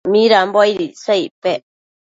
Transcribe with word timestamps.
midambo 0.11 0.57
aid 0.65 0.79
icsa 0.87 1.13
icpec? 1.25 1.61